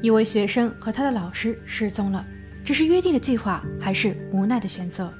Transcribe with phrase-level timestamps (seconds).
[0.00, 2.24] 一位学生和他的老师失踪了，
[2.64, 5.12] 这是约定的计划还是无奈的选择？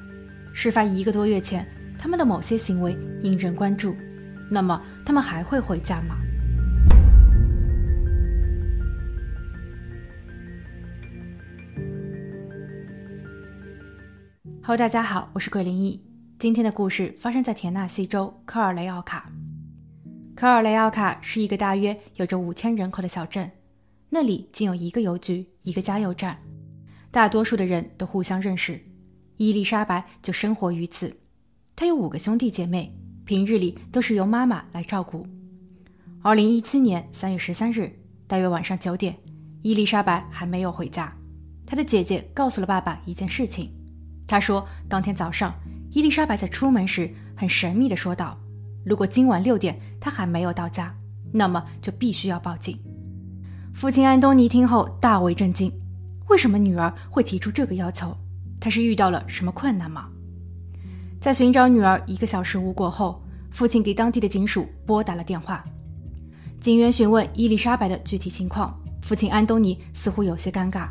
[0.55, 1.67] 事发一个多月前，
[1.99, 3.97] 他们的某些行为引人关注，
[4.49, 6.17] 那么他们还会回家吗
[14.63, 16.01] ？Hello，大家好，我是桂林一。
[16.39, 19.29] 今天的故事发生在田纳西州科尔雷奥卡。
[20.37, 23.51] 科尔雷奥卡是一个大约有着五千人口的小镇。
[24.11, 26.39] 那里仅有一个邮局，一个加油站，
[27.11, 28.81] 大多数的人都互相认识。
[29.37, 31.15] 伊丽莎白就生活于此。
[31.77, 32.93] 她有五个兄弟姐妹，
[33.25, 35.27] 平日里都是由妈妈来照顾。
[36.23, 37.93] 二零一七年三月十三日，
[38.27, 39.15] 大约晚上九点，
[39.63, 41.15] 伊丽莎白还没有回家。
[41.67, 43.71] 她的姐姐告诉了爸爸一件事情。
[44.27, 45.55] 她说，当天早上，
[45.93, 48.41] 伊丽莎白在出门时很神秘地说道
[48.85, 50.97] ：“如果今晚六点她还没有到家，
[51.31, 52.79] 那么就必须要报警。”
[53.79, 55.73] 父亲安东尼听后大为震惊，
[56.27, 58.13] 为什么女儿会提出这个要求？
[58.59, 60.09] 她是遇到了什么困难吗？
[61.21, 63.23] 在寻找女儿一个小时无果后，
[63.53, 65.65] 父亲给当地的警署拨打了电话。
[66.61, 70.89] 警员询问伊丽莎白的具体情况，父亲安东尼似乎有些尴尬，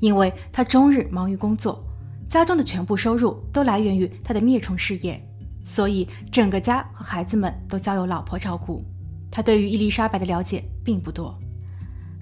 [0.00, 1.84] 因为他终日忙于工作，
[2.28, 5.24] 家中的全部收入都来源于他的灭虫事业，
[5.64, 8.84] 所以整个家和孩子们都交由老婆照顾。
[9.30, 11.32] 他对于伊丽莎白的了解并不多。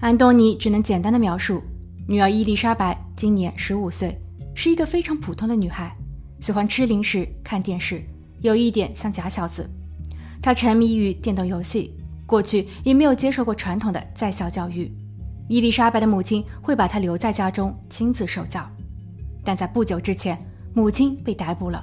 [0.03, 1.63] 安东尼只能简单的描述，
[2.09, 4.21] 女儿伊丽莎白今年十五岁，
[4.53, 5.97] 是一个非常普通的女孩，
[6.41, 8.03] 喜欢吃零食、看电视，
[8.41, 9.65] 有一点像假小子。
[10.43, 11.95] 她沉迷于电动游戏，
[12.27, 14.93] 过去也没有接受过传统的在校教育。
[15.49, 18.69] 伊丽莎白的母亲会把她留在家中亲自受教，
[19.45, 20.37] 但在不久之前，
[20.75, 21.81] 母亲被逮捕了，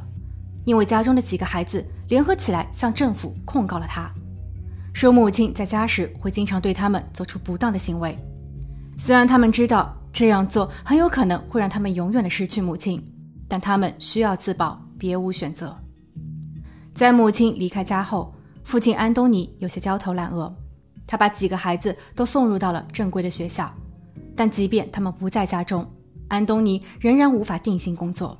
[0.66, 4.11] 因为家中的几个孩子联合起来向政府控告了她。
[4.94, 8.18] 说母亲在家时会经常对他们做出不当的行为，
[8.98, 13.02] 虽然他们知道这样做很有可能会让他们永远的失去母亲，
[13.48, 15.78] 但他们需要自保，别无选择。
[16.94, 18.33] 在母亲离开家后，
[18.64, 20.54] 父亲安东尼有些焦头烂额，
[21.08, 23.73] 他把几个孩子都送入到了正规的学校，
[24.36, 25.89] 但即便他们不在家中，
[26.27, 28.38] 安东尼仍然无法定性工作，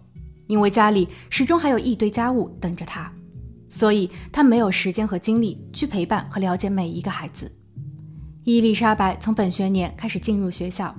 [0.48, 3.10] 因为家里始终还有一堆家务等着他。
[3.70, 7.50] 所以他没有时间和精力去陪伴和了解每一个孩子。
[8.44, 10.94] 伊丽莎白从本学年开始进入学校，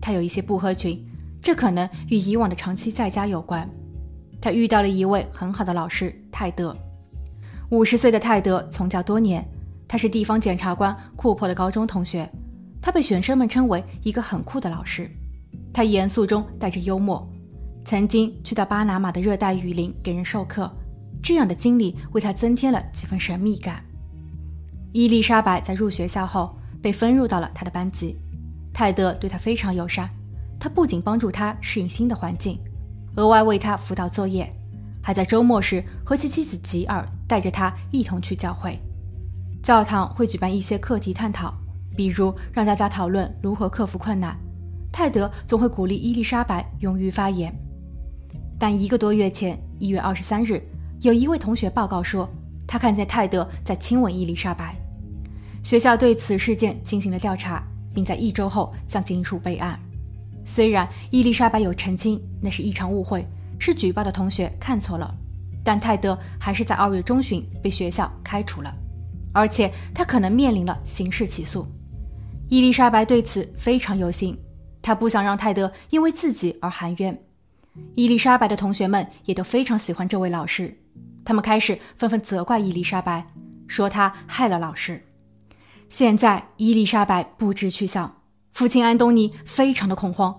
[0.00, 1.00] 她有一些不合群，
[1.40, 3.68] 这可能与以往的长期在家有关。
[4.40, 6.76] 她遇到了一位很好的老师泰德，
[7.70, 9.46] 五十岁的泰德从教多年，
[9.86, 12.28] 他是地方检察官库珀的高中同学，
[12.82, 15.08] 他被学生们称为一个很酷的老师。
[15.72, 17.24] 他严肃中带着幽默，
[17.84, 20.68] 曾经去到巴拿马的热带雨林给人授课。
[21.22, 23.82] 这样的经历为他增添了几分神秘感。
[24.92, 28.16] 伊丽莎白在入学校后被分入到了他的班级，
[28.72, 30.08] 泰德对他非常友善，
[30.58, 32.58] 他不仅帮助他适应新的环境，
[33.16, 34.50] 额外为他辅导作业，
[35.02, 38.78] 还在周末时和其妻子吉尔带着他一同去教会。
[39.62, 41.52] 教堂会举办一些课题探讨，
[41.96, 44.38] 比如让大家讨论如何克服困难。
[44.92, 47.54] 泰德总会鼓励伊丽莎白勇于发言。
[48.58, 50.62] 但一个多月前，一月二十三日。
[51.00, 52.28] 有一位同学报告说，
[52.66, 54.74] 他看见泰德在亲吻伊丽莎白。
[55.62, 57.62] 学校对此事件进行了调查，
[57.92, 59.78] 并在一周后向警署备案。
[60.44, 63.26] 虽然伊丽莎白有澄清那是一场误会，
[63.58, 65.12] 是举报的同学看错了，
[65.64, 68.72] 但泰德还是在二月中旬被学校开除了，
[69.32, 71.66] 而且他可能面临了刑事起诉。
[72.48, 74.38] 伊丽莎白对此非常忧心，
[74.80, 77.20] 她不想让泰德因为自己而含冤。
[77.94, 80.72] 伊丽莎白的同学们也都非常喜欢这位老师。
[81.26, 83.26] 他们开始纷纷责怪伊丽莎白，
[83.66, 85.04] 说她害了老师。
[85.88, 88.22] 现在伊丽莎白不知去向，
[88.52, 90.34] 父亲安东尼非常的恐慌。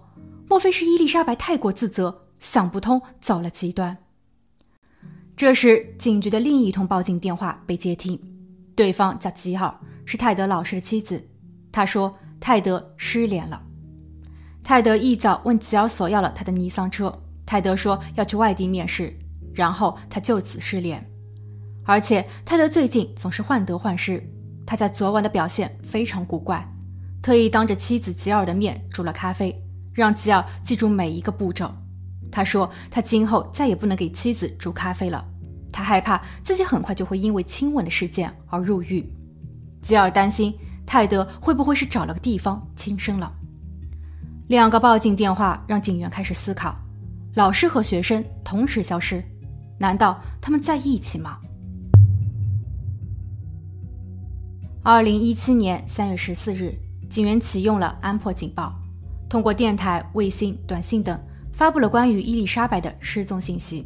[0.50, 3.98] 莫非是伊丽莎白太过自责，想不通，走了极端？
[5.36, 8.18] 这时，警局的另一通报警电话被接听，
[8.74, 11.22] 对方叫吉尔，是泰德老师的妻子。
[11.70, 13.62] 他说泰德失联了。
[14.64, 17.14] 泰德一早问吉尔索要了他的尼桑车，
[17.46, 19.14] 泰德说要去外地面试。
[19.58, 21.04] 然后他就此失联，
[21.84, 24.24] 而且泰德最近总是患得患失。
[24.68, 26.64] 他在昨晚的表现非常古怪，
[27.24, 29.60] 特意当着妻子吉尔的面煮了咖啡，
[29.92, 31.74] 让吉尔记住每一个步骤。
[32.32, 35.26] 他说他今后再也不能给妻子煮咖啡了，
[35.72, 39.04] 他害怕自己很快就会因为亲吻的事件而入狱。
[39.82, 40.54] 吉尔担心
[40.86, 43.34] 泰德会不会是找了个地方轻生了。
[44.50, 46.78] 两个报警电话让警员开始思考：
[47.34, 49.24] 老师和学生同时消失。
[49.78, 51.38] 难道他们在一起吗？
[54.84, 56.74] 二零一七年三月十四日，
[57.10, 58.74] 警员启用了安珀警报，
[59.28, 61.20] 通过电台、卫星、短信等
[61.52, 63.86] 发布了关于伊丽莎白的失踪信息。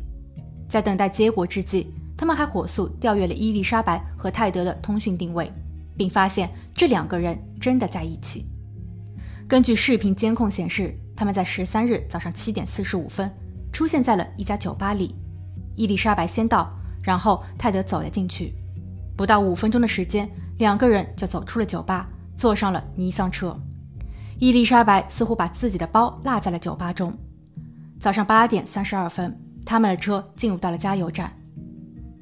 [0.69, 5.51] 在等待结果之际，他们还火速调阅了伊丽莎白和泰德的通讯定位，
[5.97, 8.45] 并发现这两个人真的在一起。
[9.47, 13.29] 根据视频监控显示，他们在十三日早上七点四十五分
[13.73, 15.15] 出现在了一家酒吧里。
[15.75, 16.71] 伊丽莎白先到，
[17.01, 18.53] 然后泰德走了进去。
[19.15, 23.57] 不到五分钟的时间，两个人就走出了酒吧，坐上了尼桑车。
[24.39, 27.13] 伊丽莎白似乎把自己的包落在了酒吧中。
[27.99, 31.31] 早上八点三十二分，他们的车进入到了加油站。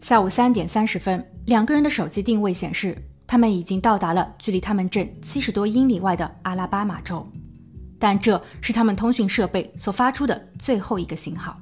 [0.01, 2.97] 下午三点三十分，两个人的手机定位显示。
[3.31, 7.23] 他们已经到达了距离他们镇七十多英里外的阿拉巴马州，
[7.99, 11.55] 但这是他们通讯设备所发出的最后一个信号。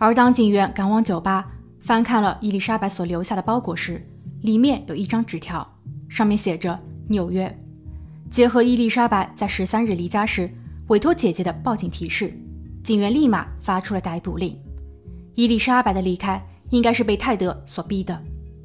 [0.00, 1.46] 而当警员赶往酒吧，
[1.78, 4.02] 翻看了伊丽莎白所留下的包裹时，
[4.40, 5.76] 里面有一张纸条，
[6.08, 7.54] 上面写着“纽约”。
[8.32, 10.50] 结合伊丽莎白在十三日离家时
[10.86, 12.32] 委托姐姐的报警提示，
[12.82, 14.56] 警员立马发出了逮捕令。
[15.34, 18.18] 伊丽莎白的离开应该是被泰德所逼的。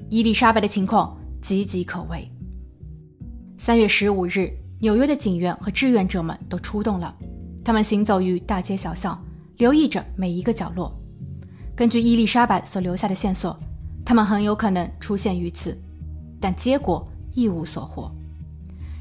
[0.09, 1.15] 伊丽莎白的情况。
[1.41, 2.27] 岌岌可危。
[3.59, 4.49] 三月十五日，
[4.79, 7.15] 纽约的警员和志愿者们都出动了，
[7.63, 9.23] 他们行走于大街小巷，
[9.57, 10.91] 留意着每一个角落。
[11.75, 13.59] 根据伊丽莎白所留下的线索，
[14.05, 15.77] 他们很有可能出现于此，
[16.39, 18.09] 但结果一无所获。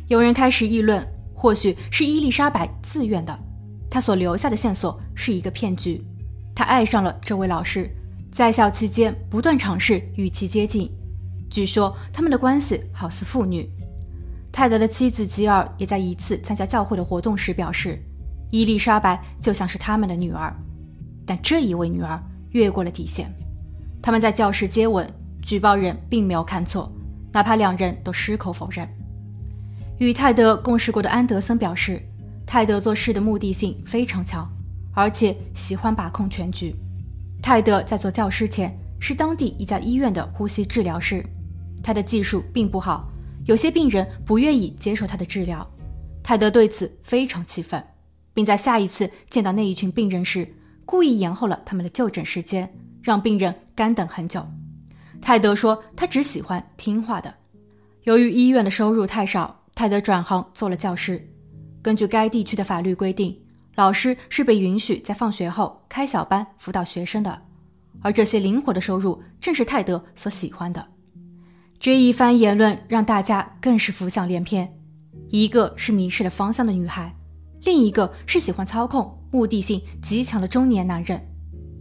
[0.08, 3.38] 有人开始议论，或许是伊丽莎白自愿的，
[3.88, 6.04] 她所留下的线索是一个骗局。
[6.52, 7.88] 她爱上了这位老师，
[8.32, 10.90] 在校期间不断尝试与其接近。
[11.48, 13.70] 据说他们的关系好似父女。
[14.50, 18.02] 泰德的妻子吉尔也在一次参加教会的活动时表示，
[18.50, 20.52] 伊丽莎白就像是他们的女儿。
[21.24, 22.20] 但这一位女儿
[22.54, 23.32] 越过了底线。
[24.02, 25.08] 他们在教室接吻，
[25.42, 26.90] 举报人并没有看错，
[27.32, 28.88] 哪怕两人都矢口否认。
[29.98, 32.02] 与泰德共事过的安德森表示，
[32.46, 34.50] 泰德做事的目的性非常强，
[34.92, 36.74] 而且喜欢把控全局。
[37.42, 41.24] 泰德在做教师前是当地一家医院的呼吸治疗师。
[41.82, 43.08] 他的技术并不好，
[43.44, 45.66] 有些病人不愿意接受他的治疗。
[46.22, 47.82] 泰德对此非常气愤，
[48.32, 50.48] 并在下一次见到那一群病人时，
[50.84, 52.72] 故意延后了他们的就诊时间，
[53.02, 54.46] 让病人干等很久。
[55.20, 57.32] 泰德说：“他只喜欢听话的。”
[58.04, 61.26] 由于医院的收入太少，泰德转行做了教师。
[61.80, 63.34] 根据该地区的法律规定，
[63.74, 67.40] 老师是被允许在放学后开小班辅导学生的，
[68.02, 70.86] 而这些灵活的收入正是泰德所喜欢的。
[71.78, 74.70] 这一番言论让大家更是浮想联翩：
[75.28, 77.14] 一个是迷失了方向的女孩，
[77.62, 81.20] 另一个是喜欢操控、目的性极强的中年男人。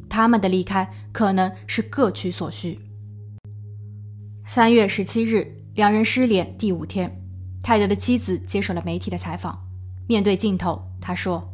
[0.10, 2.80] 他们的离开可能是各取所需。
[4.44, 7.16] 三月十七日，两人失联第五天，
[7.62, 9.56] 泰德的妻子接受了媒体的采访。
[10.08, 11.48] 面对镜头，他说：“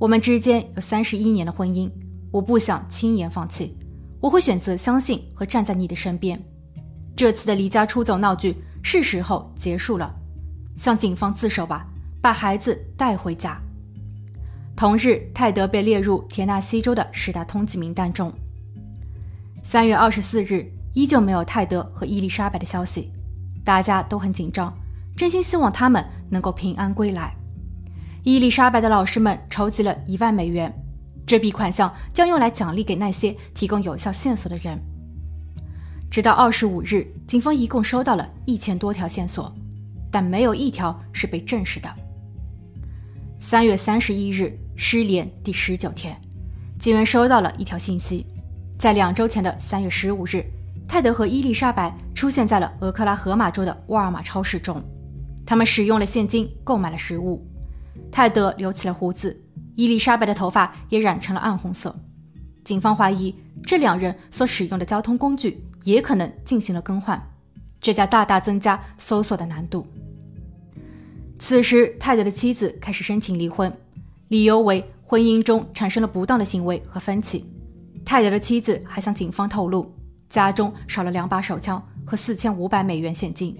[0.00, 1.88] 我们之间有三十一年的婚姻，
[2.32, 3.78] 我不想轻言放弃，
[4.20, 6.42] 我会选择相信和站在你的身边。”
[7.14, 10.12] 这次的离家出走闹剧是时候结束了，
[10.74, 11.86] 向警方自首吧，
[12.20, 13.60] 把孩子带回家。
[14.80, 18.32] 同日，泰德被列入田纳西州的十大通缉名单中。
[19.62, 23.12] 三月二十四日，依旧没有泰德和伊丽莎白的消息，
[23.62, 24.74] 大家都很紧张，
[25.14, 27.36] 真心希望他们能够平安归来。
[28.22, 30.74] 伊丽莎白的老师们筹集了一万美元，
[31.26, 34.80] 这笔款项将用来奖励给那些提供有效线索的人。
[36.10, 39.54] 直到二十五日，警方一共收到了一千多条线索，
[40.10, 41.94] 但没有一条是被证实的。
[43.38, 46.18] 三月三十一日，失联第十九天，
[46.78, 48.24] 警员收到了一条信息：
[48.78, 50.42] 在两周前的三月十五日，
[50.88, 54.82] 泰德和伊丽莎白出现在了俄克拉荷马州的沃尔玛超市中，
[55.44, 57.46] 他们使用了现金购买了食物。
[58.10, 59.38] 泰德留起了胡子，
[59.76, 61.94] 伊丽莎白的头发也染成了暗红色。
[62.64, 65.62] 警方怀疑这两人所使用的交通工具。
[65.84, 67.22] 也可能进行了更换，
[67.80, 69.86] 这将大大增加搜索的难度。
[71.38, 73.72] 此时，泰德的妻子开始申请离婚，
[74.30, 77.44] 理由为婚姻中产生了不当的行为和分歧。
[78.04, 79.92] 泰德的妻子还向警方透露，
[80.28, 83.56] 家中少了两把手枪和四千五百美元现金。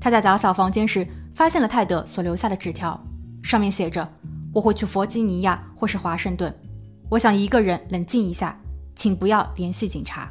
[0.00, 1.06] 他在打扫房间时
[1.36, 3.00] 发现了泰德所留下的纸条，
[3.44, 4.12] 上面写着
[4.52, 6.52] ：“我会去弗吉尼亚或是华盛顿，
[7.08, 8.60] 我想一个人冷静一下，
[8.96, 10.28] 请不要联系警察。”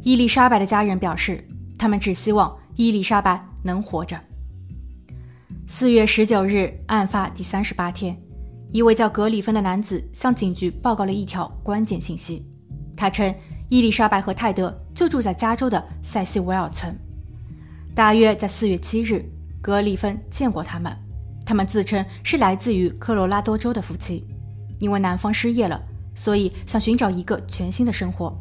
[0.00, 1.46] 伊丽莎白的家人表示，
[1.78, 4.18] 他们只希望伊丽莎白能活着。
[5.66, 8.18] 四月十九日，案发第三十八天，
[8.74, 12.44] 一位叫格里芬的男子向警局报告了一条关键信息。
[12.96, 13.32] 他称，
[13.68, 16.92] 伊丽莎白和泰德就住在加州的塞西维尔村。
[17.94, 19.24] 大约在四月七日，
[19.62, 20.92] 格里芬见过他们。
[21.46, 24.26] 他们自称是来自于科罗拉多州的夫妻，
[24.80, 25.80] 因为男方失业了，
[26.16, 28.36] 所以想寻找一个全新的生活。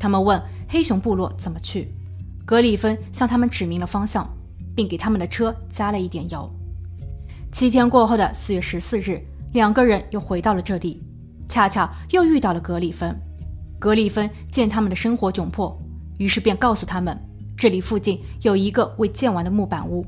[0.00, 1.92] 他们问黑熊部落怎么去，
[2.46, 4.26] 格里芬向他们指明了方向，
[4.74, 6.50] 并给他们的车加了一点油。
[7.52, 9.22] 七天过后的四月十四日，
[9.54, 11.00] 两个人又回到了这里，
[11.48, 13.16] 恰巧又遇到了格里芬。
[13.78, 15.80] 格里芬见他们的生活窘迫，
[16.18, 17.16] 于是便告诉他们，
[17.56, 20.04] 这里附近有一个未建完的木板屋。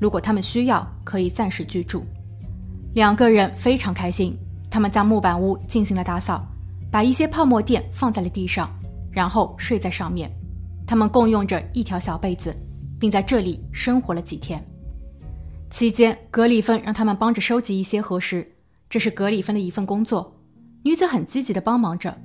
[0.00, 2.06] 如果他们需要，可以暂时居住。
[2.94, 4.34] 两个人非常开心，
[4.70, 6.42] 他们将木板屋进行了打扫，
[6.90, 8.70] 把一些泡沫垫放在了地上，
[9.12, 10.30] 然后睡在上面。
[10.86, 12.56] 他们共用着一条小被子，
[12.98, 14.66] 并在这里生活了几天。
[15.68, 18.55] 期间，格里芬让他们帮着收集一些核石，
[18.88, 20.40] 这是格里芬的一份工作。
[20.82, 22.16] 女子很积极地帮忙着，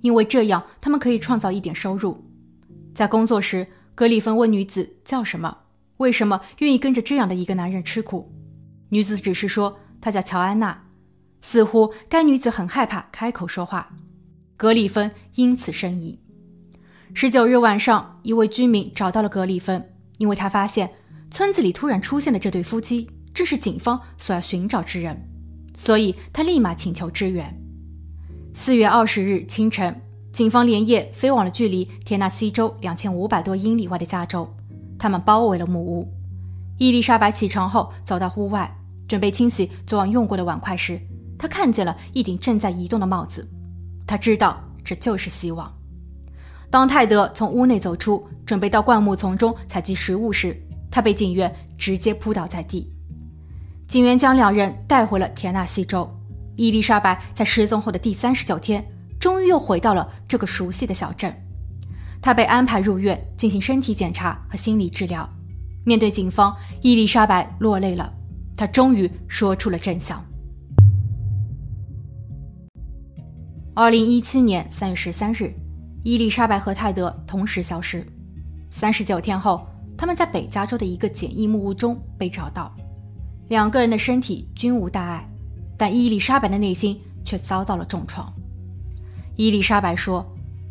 [0.00, 2.24] 因为这样他们可以创造一点收入。
[2.94, 5.58] 在工作时，格里芬问女子叫什么。
[5.98, 8.32] 为什么愿意跟着这样的一个男人吃苦？
[8.88, 10.86] 女子只是说她叫乔安娜，
[11.40, 13.94] 似乎该女子很害怕开口说话。
[14.56, 16.18] 格里芬因此生疑。
[17.14, 20.90] 十九日晚上，一位居民找到了格里芬，因为他发现
[21.30, 25.29] 村子里突然出现的这对夫妻正是警方所要寻找之人，
[25.74, 27.56] 所以他立马请求支援。
[28.54, 30.00] 四月二十日清晨，
[30.32, 34.48] 警方连夜飞往了距离田纳西州两千五百多英里外的加州。
[34.98, 36.06] 他们包围了木屋。
[36.78, 38.70] 伊丽莎白起床后，走到户外，
[39.08, 41.00] 准备清洗昨晚用过的碗筷时，
[41.38, 43.48] 她看见了一顶正在移动的帽子。
[44.06, 45.72] 她知道这就是希望。
[46.70, 50.56] 当泰德从屋内走出，准备到灌木丛中采集食物时，
[50.90, 52.92] 他被警员直接扑倒在地。
[53.90, 56.08] 警员将两人带回了田纳西州。
[56.54, 58.86] 伊丽莎白在失踪后的第三十九天，
[59.18, 61.34] 终于又回到了这个熟悉的小镇。
[62.22, 65.28] 她被安排入院进行身体检查和心理治疗。
[65.84, 68.12] 面对警方，伊丽莎白落泪了。
[68.56, 70.24] 她终于说出了真相。
[73.74, 75.52] 二零一七年三月十三日，
[76.04, 78.06] 伊丽莎白和泰德同时消失。
[78.70, 79.66] 三十九天后，
[79.98, 82.72] 他们在北加州的一个简易木屋中被找到。
[83.50, 85.26] 两个人的身体均无大碍，
[85.76, 88.32] 但伊丽莎白的内心却遭到了重创。
[89.34, 90.24] 伊丽莎白说：“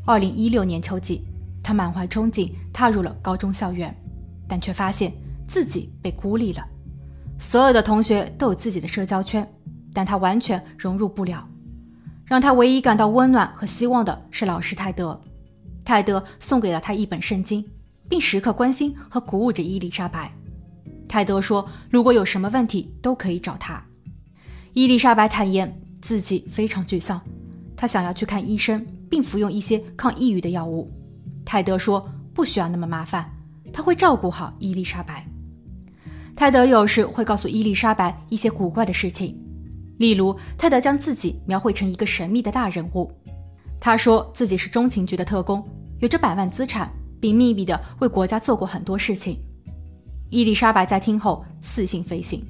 [0.07, 1.25] 二零一六年秋季。”
[1.61, 3.93] 她满怀憧憬踏入了高中校园，
[4.47, 5.11] 但却发现
[5.45, 6.65] 自己被孤立了。
[7.37, 9.45] 所有的同学都有自己的社交圈，
[9.91, 11.45] 但她完全融入不了。
[12.23, 15.19] 让她唯一感到温暖和希望的是老师泰德。
[15.83, 17.65] 泰德送给了她一本圣经，
[18.07, 20.31] 并时刻关心和鼓舞着伊丽莎白。
[21.09, 23.83] 泰德说：“如果有什么问题，都可以找他。”
[24.73, 27.19] 伊丽莎白坦言自己非常沮丧，
[27.75, 30.89] 她想要去看医生，并服用一些抗抑郁的药物。
[31.43, 33.27] 泰德说：“不需要那么麻烦，
[33.73, 35.25] 他会照顾好伊丽莎白。”
[36.37, 39.35] 泰德有时会告诉伊丽莎白一些古怪的事情，
[39.97, 43.11] 例如，泰德将自己描绘成一个神秘的大人物。
[43.79, 45.67] 他说自己是中情局的特工，
[46.01, 49.41] 有着百万资产，并秘密地为国家做过很多事情。
[50.29, 52.43] 伊丽莎白在听后似信非信。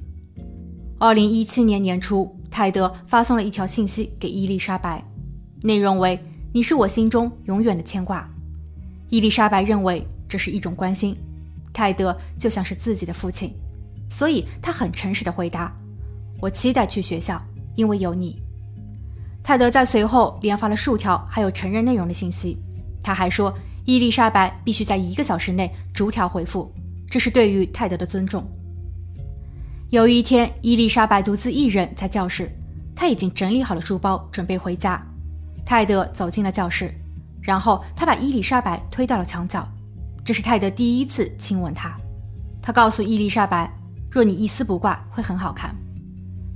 [0.98, 5.02] 二零一七年年初，泰德发送了一条信息给伊丽莎白，
[5.62, 6.22] 内容为
[6.52, 8.28] ：“你是我心中永远的牵挂。”
[9.08, 11.16] 伊丽莎白认为这是一种关心，
[11.72, 13.50] 泰德就像是自己的父亲，
[14.10, 15.74] 所以他很诚实的回答
[16.38, 17.42] ：“我期待去学校，
[17.76, 18.38] 因为有你。”
[19.42, 22.58] 泰德在随后连发了数条还有成人内容的信息，
[23.02, 23.52] 他还说
[23.86, 26.70] 伊丽莎白必须在一个小时内逐条回复，
[27.10, 28.42] 这是对于泰德的尊重。
[29.90, 32.50] 有一天，伊丽莎白独自一人在教室，
[32.94, 35.04] 她已经整理好了书包，准备回家。
[35.66, 36.94] 泰德走进了教室。
[37.42, 39.66] 然后他把伊丽莎白推到了墙角，
[40.22, 41.98] 这是泰德第一次亲吻她。
[42.60, 43.72] 他告诉伊丽莎白
[44.12, 45.74] ：“若你一丝不挂，会很好看。”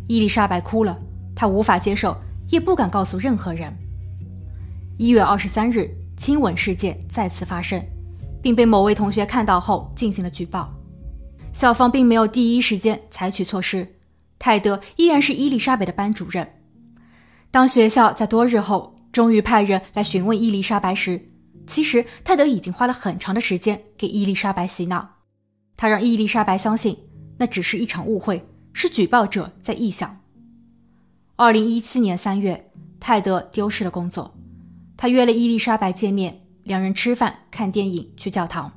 [0.06, 0.96] 伊丽莎白哭了，
[1.34, 2.14] 她无法接受，
[2.50, 3.75] 也不敢告诉任何人。
[4.99, 7.82] 一月二十三日，亲吻事件再次发生，
[8.44, 10.72] 并被某位同学看到后进行了举报。
[11.52, 13.96] 校方并没有第一时间采取措施，
[14.38, 16.46] 泰德依然是伊丽莎白的班主任。
[17.50, 18.92] 当学校在多日后。
[19.14, 21.30] 终于派人来询问伊丽莎白时，
[21.68, 25.08] 其实泰德已经花了很长的时间给伊丽莎白洗脑。
[25.76, 26.98] 他让伊丽莎白相信
[27.38, 30.18] 那只是一场误会，是举报者在臆想。
[31.36, 34.34] 二零一七年三月，泰德丢失了工作。
[34.96, 38.71] 他约了伊丽莎白见面，两人吃饭、看电影、去教堂。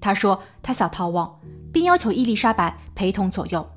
[0.00, 1.40] 他说他想逃亡，
[1.72, 3.68] 并要求伊丽莎白陪同左右，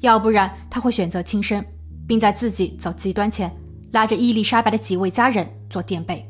[0.00, 1.64] 要不然他会选择轻生，
[2.06, 3.54] 并在自己走极端前。
[3.92, 6.24] 拉着伊丽莎白的几位家人做垫背，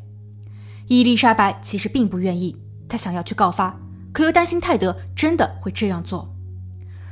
[0.86, 2.56] 伊丽莎白其实并不愿意，
[2.88, 3.78] 她想要去告发，
[4.12, 6.26] 可又担心泰德真的会这样做。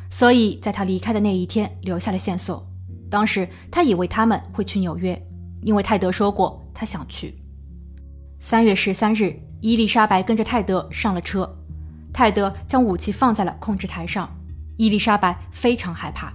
[0.08, 2.66] 所以在他离开的那一天留下了线索。
[3.10, 5.22] 当时他以为他们会去纽约，
[5.62, 7.34] 因为泰德说过他想去。
[8.40, 11.48] 三月十三日，伊丽莎白跟着泰德上了车，
[12.12, 14.28] 泰德将武器放在了控制台上。
[14.76, 16.32] 伊丽莎白非常害怕。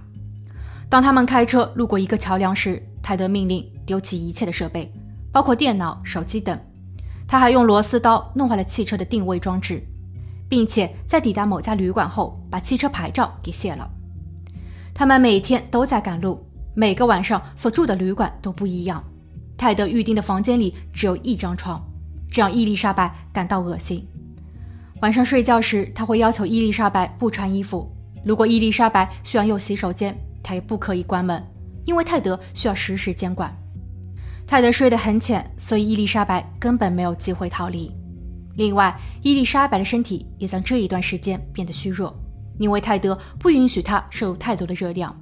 [0.90, 4.92] 当他们开车路过一个桥梁时，泰德命令丢弃一切的设备，
[5.32, 6.58] 包括电脑、手机等。
[7.26, 9.82] 他还用螺丝刀弄坏了汽车的定位装置，
[10.46, 13.90] 并且在抵达某家旅馆后，把汽车牌照给卸了。
[14.92, 19.02] 他们每天都在赶路，每个晚上所住的旅馆都不一样。
[19.56, 21.82] 泰德预定的房间里只有一张床，
[22.34, 24.04] 这让伊丽莎白感到恶心。
[25.02, 27.88] 晚上睡觉时，他会要求伊丽莎白不穿衣服。
[28.24, 30.12] 如果伊丽莎白需要用洗手间，
[30.42, 31.40] 他也不可以关门，
[31.84, 33.56] 因为泰德需要实时监管。
[34.48, 37.94] 泰德睡得很浅，所以伊丽莎白根本没有机会逃离。
[38.56, 42.12] 另外，伊丽莎白的身体也在这一段时间变得虚弱，
[42.58, 45.16] 因为泰德不允许她摄入太多的热量。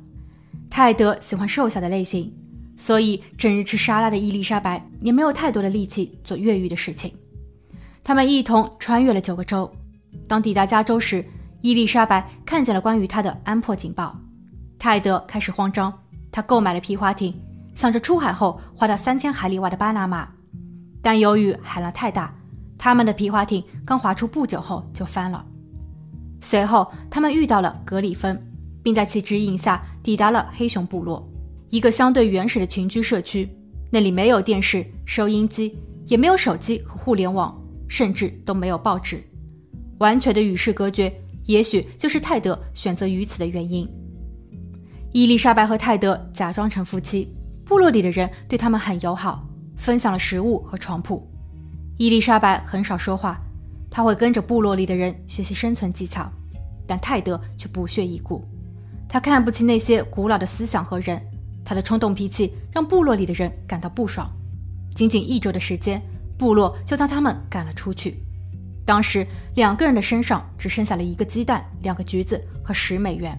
[0.71, 2.33] 泰德喜欢瘦小的类型，
[2.77, 7.13] 所以整日吃沙拉的伊丽莎白也没有太多的力气做越狱的事情。
[8.05, 9.71] 他们一同穿越了九个州，
[10.27, 11.25] 当抵达加州时。
[11.65, 14.19] 伊丽莎白看见了关于他的安珀警报，
[14.81, 15.97] 泰德开始慌张。
[16.33, 17.33] 他购买了皮划艇，
[17.73, 20.29] 想着出海后划到三千海里外的巴拿马，
[21.01, 22.35] 但由于海浪太大，
[22.77, 25.47] 他们的皮划艇刚划出不久后就翻了。
[26.41, 28.45] 随后，他们遇到了格里芬，
[28.83, 31.25] 并在其指引下抵达了黑熊部落，
[31.73, 33.49] 一个相对原始的群居社区。
[33.91, 35.75] 那里没有电视、收音机，
[36.07, 39.25] 也没有手机和互联网，甚至都没有报纸，
[39.97, 41.11] 完全的与世隔绝。
[41.47, 43.89] 也许就是泰德选择于此的原因。
[45.13, 49.43] 伊丽莎白和泰德假装成夫妻，部落里的人对他们很友好，
[49.75, 51.27] 分享了食物和床铺。
[51.97, 53.41] 伊丽莎白很少说话，
[53.91, 56.31] 她会跟着部落里的人学习生存技巧，
[56.87, 58.47] 但泰德却不屑一顾。
[59.09, 61.21] 他看不起那些古老的思想和人，
[61.65, 64.31] 他的冲动脾气让部落里的人感到不爽。
[64.95, 66.03] 仅仅一周的时间，
[66.37, 68.17] 部落就将他们赶了出去。
[68.85, 73.39] 当时两个人的身上只剩下了一个鸡蛋、两个橘子和十美元。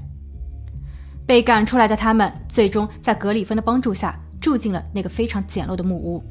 [1.26, 6.24] 被赶出来的他们最终在格里芬的帮助下住进了那个非常简陋的木屋，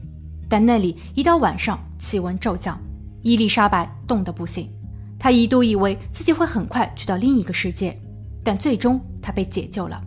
[0.49, 2.79] 但那里一到晚上气温骤降，
[3.23, 4.71] 伊丽莎白冻得不行。
[5.19, 7.99] 她一度以为自己会很快去到另一个世界，
[8.43, 10.03] 但最终她被解救了。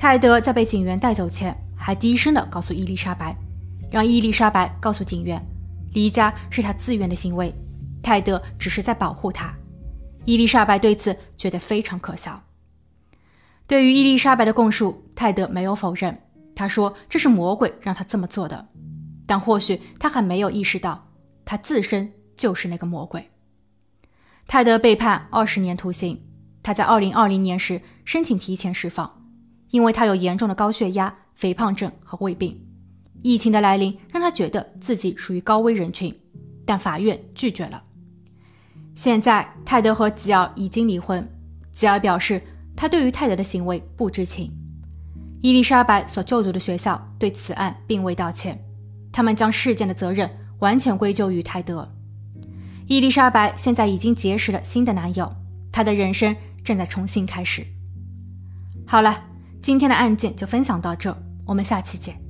[0.00, 3.36] 泰德在被警员带走前还低声地告诉伊丽莎白，
[3.90, 5.38] 让伊丽莎白告诉警员。
[5.92, 7.54] 离家是他自愿的行为，
[8.02, 9.54] 泰德只是在保护他。
[10.24, 12.42] 伊丽莎白对此觉得非常可笑。
[13.66, 16.18] 对于伊丽莎白的供述，泰德没有否认，
[16.56, 18.68] 他说这是魔鬼让他这么做的。
[19.26, 21.08] 但或许他还没有意识到，
[21.44, 23.28] 他自身就是那个魔鬼。
[24.46, 26.18] 泰德被判二十年徒刑。
[26.62, 29.19] 他在二零二零年时申请提前释放，
[29.70, 32.58] 因为他有严重的高血压、肥胖症和胃病。
[33.22, 36.14] 疫情的来临让他觉得自己属于高危人群，
[36.64, 37.82] 但法院拒绝了。
[38.94, 41.26] 现在，泰德和吉尔已经离婚。
[41.70, 42.42] 吉尔表示，
[42.76, 44.50] 他对于泰德的行为不知情。
[45.42, 48.62] 伊丽莎白所就读的学校对此案并未道歉，
[49.10, 50.28] 他们将事件的责任
[50.58, 51.90] 完全归咎于泰德。
[52.86, 55.32] 伊丽莎白现在已经结识了新的男友，
[55.72, 57.64] 她的人生正在重新开始。
[58.86, 59.29] 好了，
[59.62, 62.29] 今天的案件就分享到这，我们下期见。